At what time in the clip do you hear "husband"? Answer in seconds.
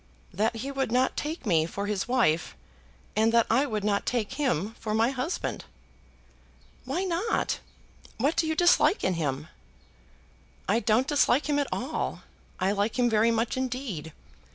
5.11-5.65